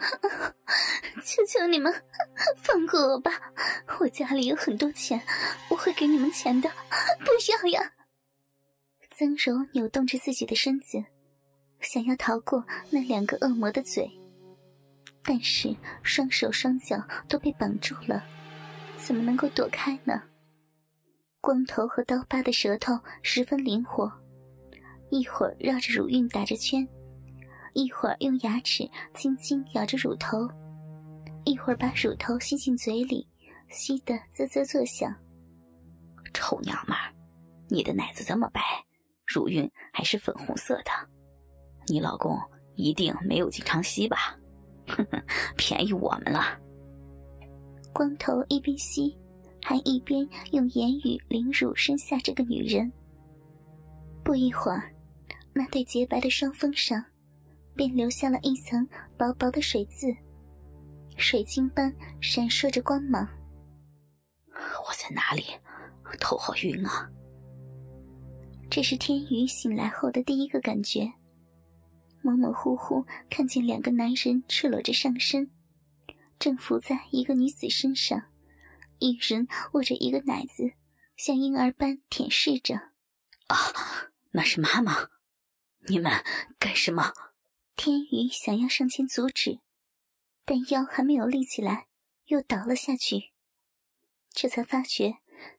[1.22, 1.92] 求求你们
[2.56, 3.30] 放过我吧！
[4.00, 5.20] 我家里有很多钱，
[5.68, 6.70] 我会给你们钱的。
[7.20, 7.92] 不要呀！
[9.10, 11.04] 曾柔扭动着自己的身子，
[11.80, 14.10] 想要逃过那两个恶魔的嘴，
[15.22, 16.96] 但是双手双脚
[17.28, 18.24] 都被绑住了，
[18.96, 20.22] 怎么能够躲开呢？
[21.42, 24.10] 光头和刀疤的舌头十分灵活，
[25.10, 26.86] 一会儿绕着乳晕打着圈。
[27.72, 30.48] 一会儿用牙齿轻轻咬着乳头，
[31.44, 33.26] 一会儿把乳头吸进嘴里，
[33.68, 35.14] 吸得啧啧作响。
[36.34, 37.12] 臭娘们儿，
[37.68, 38.60] 你的奶子这么白，
[39.26, 40.90] 乳晕还是粉红色的，
[41.86, 42.38] 你老公
[42.76, 44.36] 一定没有经常吸吧？
[44.88, 45.22] 哼哼，
[45.56, 46.58] 便宜我们了。
[47.92, 49.16] 光头一边吸，
[49.62, 52.90] 还一边用言语凌辱身下这个女人。
[54.24, 54.92] 不一会儿，
[55.52, 57.04] 那对洁白的双峰上。
[57.80, 60.14] 便留下了一层薄薄的水渍，
[61.16, 63.26] 水晶般闪烁着光芒。
[64.52, 65.44] 我在哪里？
[66.20, 67.10] 头好晕啊！
[68.70, 71.10] 这是天宇醒来后的第一个感觉，
[72.20, 75.50] 模模糊糊看见两个男人赤裸着上身，
[76.38, 78.24] 正伏在一个女子身上，
[78.98, 80.74] 一人握着一个奶子，
[81.16, 82.74] 像婴儿般舔舐着。
[83.46, 83.56] 啊，
[84.32, 85.08] 那是妈妈！
[85.88, 86.12] 你们
[86.58, 87.10] 干什么？
[87.82, 89.58] 天宇想要上前阻止，
[90.44, 91.86] 但腰还没有立起来，
[92.26, 93.32] 又倒了下去。
[94.32, 95.14] 这才发觉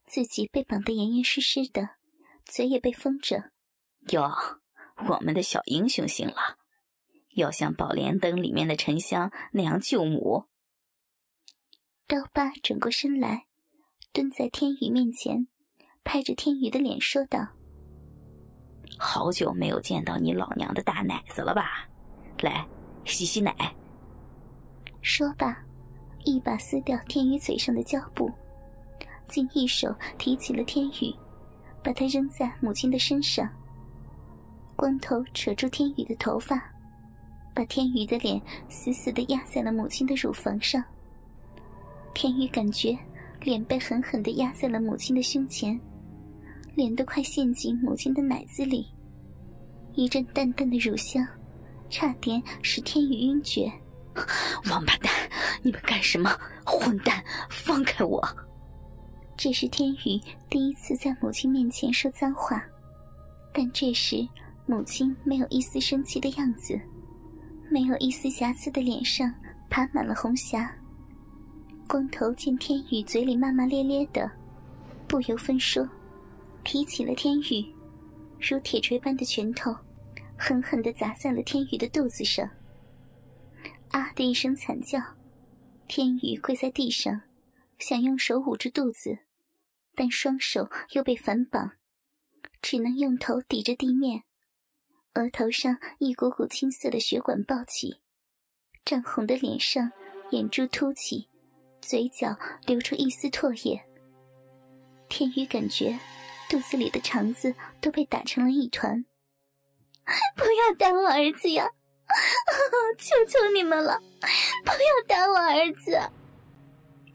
[0.06, 1.96] 自己被绑得严严实实的，
[2.46, 3.54] 嘴也被封着。
[4.12, 4.32] 哟，
[5.10, 6.60] 我们的小英雄醒了，
[7.34, 10.46] 要像《宝莲灯》里面的沉香那样救母。
[12.06, 13.48] 刀疤转过身来，
[14.14, 15.48] 蹲在天宇面前，
[16.04, 17.40] 拍着天宇的脸说道
[19.00, 21.88] ：“好久没有见到你老娘的大奶子了吧？”
[22.42, 22.66] 来，
[23.06, 23.56] 洗洗奶。
[25.02, 25.58] 说罢，
[26.26, 28.32] 一把撕掉天宇嘴上的胶布，
[29.28, 31.14] 竟一手提起了天宇，
[31.84, 33.50] 把他扔在母亲的身上。
[34.76, 36.62] 光头扯住天宇的头发，
[37.54, 40.84] 把天宇的脸死死地压在了母亲的乳房上。
[42.14, 42.98] 天宇感觉
[43.42, 45.80] 脸被狠狠地压在了母亲的胸前，
[46.76, 48.88] 脸都快陷进母亲的奶子里，
[49.94, 51.26] 一阵淡淡的乳香。
[51.92, 53.72] 差点使天宇晕厥！
[54.70, 55.12] 王八蛋，
[55.62, 56.32] 你们干什么？
[56.66, 58.26] 混蛋，放开我！
[59.36, 60.20] 这是天宇
[60.50, 62.64] 第一次在母亲面前说脏话，
[63.54, 64.26] 但这时
[64.66, 66.80] 母亲没有一丝生气的样子，
[67.70, 69.34] 没有一丝瑕疵的脸上
[69.70, 70.74] 爬满了红霞。
[71.88, 74.32] 光头见天宇嘴里骂骂咧咧的，
[75.08, 75.86] 不由分说，
[76.64, 77.66] 提起了天宇，
[78.40, 79.76] 如铁锤般的拳头。
[80.44, 82.50] 狠狠地砸在了天宇的肚子上，
[83.92, 85.00] 啊的一声惨叫，
[85.88, 87.22] 天宇跪在地上，
[87.78, 89.20] 想用手捂住肚子，
[89.94, 91.74] 但双手又被反绑，
[92.60, 94.24] 只能用头抵着地面，
[95.14, 98.02] 额头上一股股青色的血管爆起，
[98.84, 99.92] 涨红的脸上
[100.32, 101.30] 眼珠凸起，
[101.82, 102.36] 嘴角
[102.66, 103.80] 流出一丝唾液。
[105.08, 106.00] 天宇感觉
[106.50, 109.06] 肚子里的肠子都被打成了一团。
[110.36, 111.68] 不要打我儿子呀！
[112.98, 114.00] 求求你们了，
[114.66, 116.00] 不要打我儿子！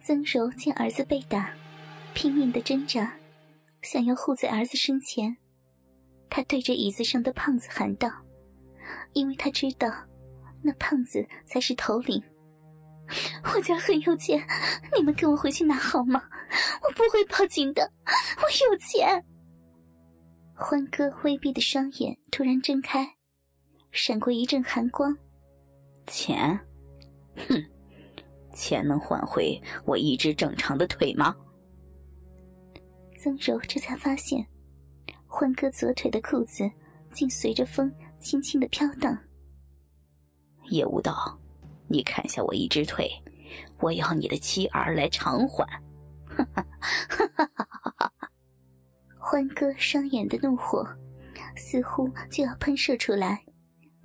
[0.02, 1.52] 曾柔见儿子被打，
[2.14, 3.12] 拼命的挣扎，
[3.82, 5.36] 想要护在儿子身前。
[6.30, 8.10] 他对着椅子上的胖子喊道
[9.14, 9.92] ：“因为他知道，
[10.62, 12.22] 那胖子才是头领。
[13.54, 14.44] 我家很有钱，
[14.96, 16.22] 你们跟我回去拿好吗？
[16.82, 19.24] 我不会报警的，我有钱。”
[20.59, 23.17] 欢哥微闭的双眼突然睁开，
[23.93, 25.15] 闪过一阵寒光。
[26.06, 26.59] 钱，
[27.37, 27.62] 哼，
[28.55, 31.37] 钱能换回我一只正常的腿吗？
[33.19, 34.47] 曾柔这才发现，
[35.27, 36.69] 欢哥左腿的裤子
[37.12, 39.17] 竟随着风轻轻的飘荡。
[40.71, 41.38] 叶无道，
[41.87, 43.11] 你砍下我一只腿，
[43.79, 45.67] 我要你的妻儿来偿还！
[46.25, 47.25] 哈哈哈哈哈哈！
[49.37, 50.83] 欢哥双眼的怒火
[51.59, 53.44] 似乎就要喷射出来，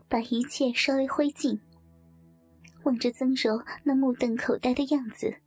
[0.09, 1.57] 把一切烧为灰烬。
[2.83, 5.39] 望着曾柔那目瞪口呆的样子，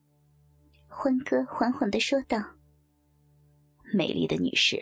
[0.89, 2.55] 欢哥缓缓的说道
[3.93, 4.81] ：“美丽的女士，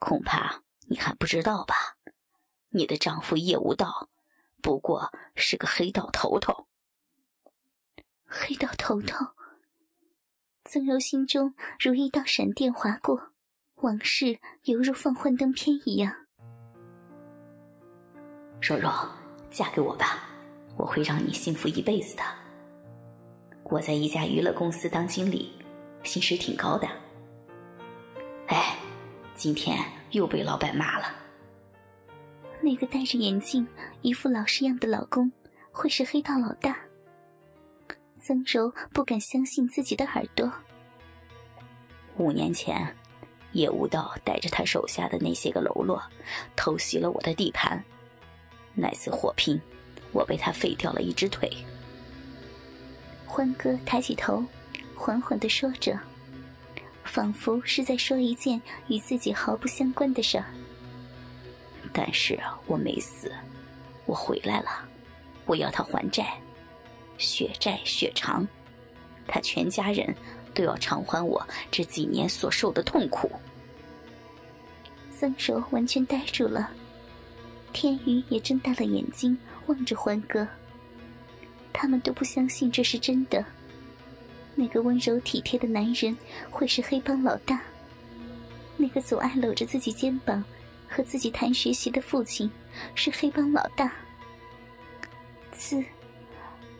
[0.00, 1.96] 恐怕你还不知道吧？
[2.70, 4.10] 你的丈夫叶无道
[4.60, 6.66] 不过是个黑道头头。”
[8.26, 9.24] 黑道头头，
[10.64, 13.35] 曾柔心中如一道闪电划过。
[13.82, 16.12] 往事犹如放幻灯片一样。
[18.60, 18.90] 柔柔，
[19.50, 20.24] 嫁给我吧，
[20.76, 22.22] 我会让你幸福一辈子的。
[23.64, 25.52] 我在一家娱乐公司当经理，
[26.04, 26.88] 薪水挺高的。
[28.46, 28.78] 哎，
[29.34, 29.78] 今天
[30.12, 31.14] 又被老板骂了。
[32.62, 33.66] 那个戴着眼镜、
[34.00, 35.30] 一副老实样的老公，
[35.70, 36.78] 会是黑道老大？
[38.18, 40.50] 曾柔不敢相信自己的耳朵。
[42.16, 42.96] 五年前，
[43.56, 46.02] 叶无道带着他手下的那些个喽啰，
[46.54, 47.82] 偷袭了我的地盘。
[48.74, 49.58] 那次火拼，
[50.12, 51.50] 我被他废掉了一只腿。
[53.26, 54.44] 欢哥抬起头，
[54.94, 55.98] 缓缓的说着，
[57.04, 60.44] 仿佛是在说一件与自己毫不相关的事儿。
[61.92, 63.32] 但是我没死，
[64.04, 64.86] 我回来了，
[65.46, 66.38] 我要他还债，
[67.16, 68.46] 血债血偿，
[69.26, 70.14] 他全家人。
[70.56, 73.30] 都要偿还我这几年所受的痛苦。
[75.12, 76.70] 桑卓完全呆住了，
[77.72, 80.48] 天宇也睁大了眼睛望着欢哥。
[81.72, 83.44] 他们都不相信这是真的，
[84.54, 86.16] 那个温柔体贴的男人
[86.50, 87.62] 会是黑帮老大，
[88.78, 90.42] 那个总爱搂着自己肩膀
[90.88, 92.50] 和自己谈学习的父亲
[92.94, 93.92] 是黑帮老大。
[95.54, 95.84] 呲，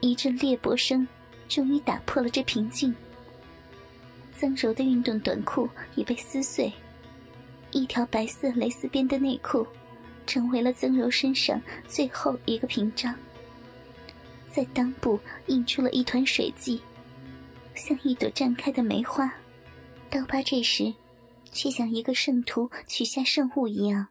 [0.01, 1.07] 一阵裂帛声
[1.49, 2.95] 终于打破了这平静。
[4.39, 6.71] 曾柔的运动短裤已被撕碎，
[7.71, 9.67] 一条白色蕾丝边的内裤，
[10.27, 13.15] 成为了曾柔身上最后一个屏障，
[14.47, 16.81] 在裆部印出了一团水迹，
[17.75, 19.33] 像一朵绽开的梅花。
[20.11, 20.95] 刀疤这时，
[21.51, 24.09] 却像一个圣徒取下圣物一样，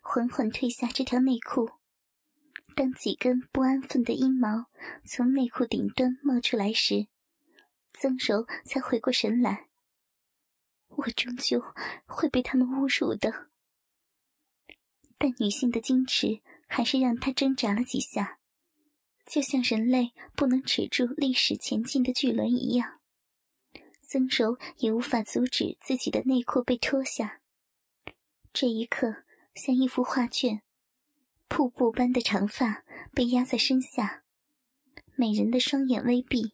[0.00, 1.68] 缓缓褪下这条内裤。
[2.76, 4.66] 当几根不安分的阴毛
[5.04, 7.06] 从内裤顶端冒出来时，
[7.94, 9.68] 曾柔才回过神来，
[10.88, 11.62] 我终究
[12.06, 13.48] 会被他们侮辱的。
[15.16, 18.40] 但女性的矜持还是让她挣扎了几下，
[19.24, 23.00] 就像人类不能止住历史前进的巨轮一样，
[24.00, 27.40] 曾柔也无法阻止自己的内裤被脱下。
[28.52, 29.24] 这一刻，
[29.54, 30.62] 像一幅画卷，
[31.48, 34.24] 瀑布般的长发被压在身下，
[35.14, 36.53] 美人的双眼微闭。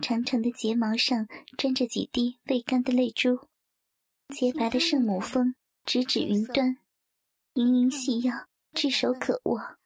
[0.00, 1.26] 长长的睫毛上
[1.56, 3.48] 沾着几滴未干的泪珠，
[4.28, 5.54] 洁白的圣母峰
[5.86, 6.76] 直指云端，
[7.54, 9.76] 盈盈细腰，炙手可握。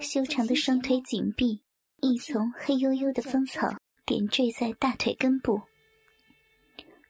[0.00, 1.62] 修长的双腿紧闭，
[2.00, 3.74] 一丛黑黝黝的芳草
[4.06, 5.62] 点缀在大腿根部。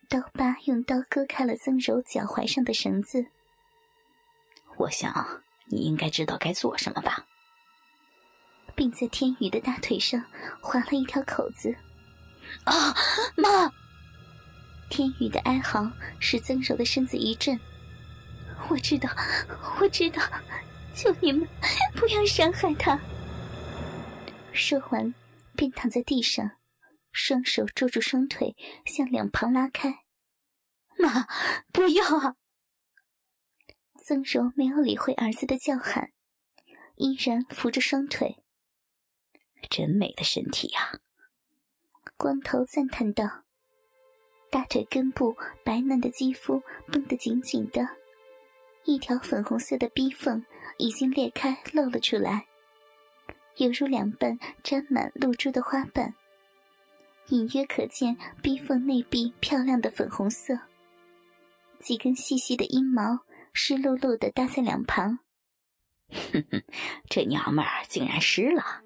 [0.08, 3.26] 刀疤用刀割开了曾柔脚踝上的绳子。
[4.76, 7.26] 我想你应该知道该做什么吧，
[8.74, 10.22] 并在天宇的大腿上
[10.60, 11.74] 划了一条口子。
[12.64, 12.94] 啊，
[13.36, 13.72] 妈！
[14.88, 17.58] 天宇的哀嚎使曾柔的身子一震。
[18.68, 19.10] 我知道，
[19.80, 20.22] 我知道，
[20.94, 21.46] 求你们
[21.94, 22.98] 不要伤害他。
[24.52, 25.14] 说完，
[25.54, 26.52] 便躺在地上，
[27.12, 28.56] 双手捉住双腿，
[28.86, 30.04] 向两旁拉开。
[30.98, 31.26] 妈，
[31.72, 32.36] 不要啊！
[34.02, 36.12] 曾柔没有理会儿子的叫喊，
[36.96, 38.44] 依然扶着双腿。
[39.68, 41.00] 真美的身体呀！
[42.16, 43.24] 光头赞叹道
[44.50, 47.86] ：“大腿根部白嫩的肌肤绷得紧紧的，
[48.84, 50.44] 一条粉红色的逼缝
[50.78, 52.46] 已经裂开露了出来，
[53.56, 56.14] 犹如两瓣沾满露珠的花瓣，
[57.28, 60.58] 隐约可见逼缝内壁漂亮的粉红色。
[61.80, 63.20] 几根细细的阴毛
[63.52, 65.18] 湿漉漉的搭在两旁。
[66.10, 66.62] 哼哼，
[67.10, 68.82] 这娘们儿竟然湿了。”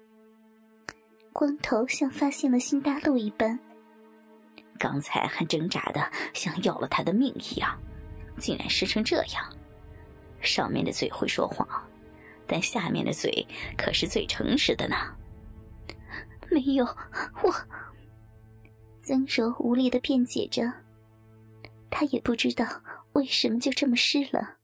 [1.39, 3.57] 光头像发现了新大陆一般，
[4.77, 7.79] 刚才还挣扎的像要了他的命一样，
[8.37, 9.49] 竟然湿成这样。
[10.41, 11.65] 上面的嘴会说谎，
[12.45, 14.97] 但下面的嘴可是最诚实的呢。
[16.51, 16.83] 没有，
[17.41, 17.55] 我
[19.01, 20.69] 曾柔无力的辩解着，
[21.89, 22.65] 他也不知道
[23.13, 24.57] 为什么就这么湿了。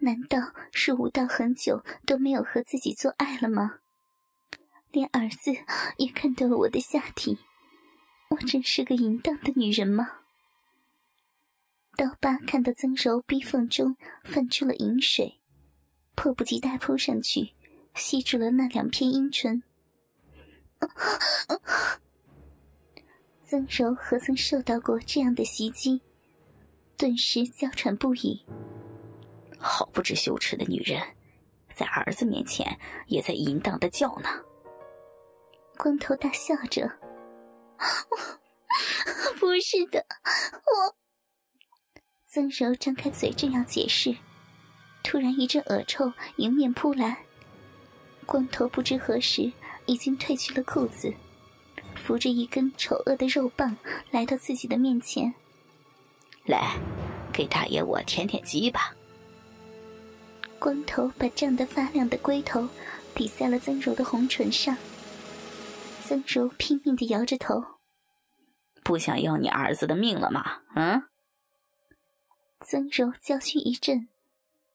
[0.00, 3.76] 难道是吴道很久都没有和自己做爱了吗？
[4.96, 5.54] 连儿子
[5.98, 7.36] 也看到了我的下体，
[8.30, 10.20] 我真是个淫荡的女人吗？
[11.98, 15.38] 刀疤看到曾柔逼缝中泛出了淫水，
[16.14, 17.50] 迫不及待扑上去，
[17.94, 19.62] 吸住了那两片阴唇。
[23.42, 26.00] 曾柔何曾受到过这样的袭击，
[26.96, 28.46] 顿时娇喘不已。
[29.58, 31.02] 好不知羞耻的女人，
[31.74, 34.28] 在儿子面前也在淫荡的叫呢。
[35.76, 36.90] 光头大笑着
[38.10, 40.04] ：“我不是的，
[40.64, 40.96] 我……”
[42.26, 44.16] 曾柔张开嘴正要解释，
[45.02, 47.24] 突然一阵恶臭迎面扑来，
[48.26, 49.52] 光头不知何时
[49.86, 51.12] 已经褪去了裤子，
[51.94, 53.76] 扶着一根丑恶的肉棒
[54.10, 55.32] 来到自己的面前。
[56.44, 56.76] 来，
[57.32, 58.94] 给大爷我舔舔鸡吧。
[60.58, 62.68] 光头把胀得发亮的龟头
[63.14, 64.76] 抵在了曾柔的红唇上。
[66.08, 67.80] 曾柔拼命的摇着头，
[68.84, 70.62] 不想要你儿子的命了吗？
[70.76, 71.02] 嗯。
[72.60, 74.08] 曾柔娇躯一震，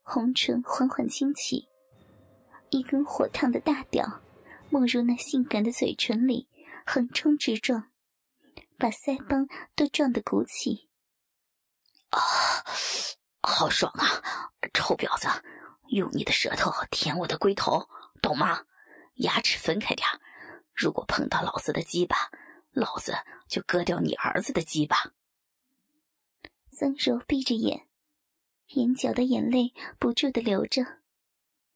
[0.01, 1.69] 红唇缓缓轻启，
[2.69, 4.19] 一根火烫的大屌
[4.69, 6.49] 没入那性感的嘴唇里，
[6.85, 7.89] 横冲直撞，
[8.77, 10.89] 把腮帮都撞得鼓起。
[12.09, 12.19] 啊，
[13.41, 14.51] 好爽啊！
[14.73, 15.29] 臭婊子，
[15.91, 17.87] 用你的舌头舔我的龟头，
[18.21, 18.65] 懂吗？
[19.15, 20.05] 牙齿分开点
[20.73, 22.15] 如果碰到老子的鸡巴，
[22.71, 23.13] 老子
[23.47, 25.13] 就割掉你儿子的鸡巴。
[26.71, 27.87] 曾柔闭着眼，
[28.69, 30.99] 眼角的眼泪不住的流着，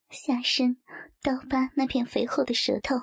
[0.10, 0.78] 下身
[1.22, 2.96] 刀疤那片肥厚的舌头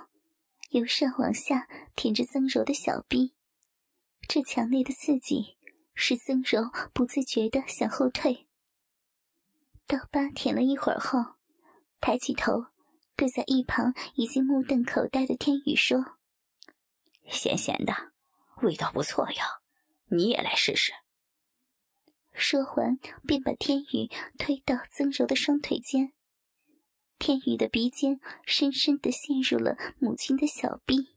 [0.70, 3.34] 由上往下舔着曾柔的小臂，
[4.26, 5.58] 这强烈的刺激
[5.94, 8.48] 使曾柔不自觉的向后退。
[9.86, 11.34] 刀疤舔了一会儿后，
[12.00, 12.71] 抬起头。
[13.16, 16.16] 对在一旁已经目瞪口呆的天宇说
[17.30, 18.12] ：“咸咸的，
[18.62, 19.60] 味道不错呀，
[20.08, 20.92] 你也来试试。”
[22.32, 26.12] 说完，便把天宇推到曾柔的双腿间。
[27.18, 31.14] 天宇的鼻尖深深的陷入了母亲的小臂。